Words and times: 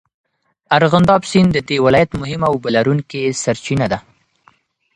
ارغنداب 0.77 1.21
سیند 1.31 1.49
د 1.53 1.57
دې 1.69 1.77
ولایت 1.85 2.09
مهمه 2.21 2.47
اوبهلرونکې 2.51 3.21
سرچینه 3.43 3.87
ده. 3.91 3.99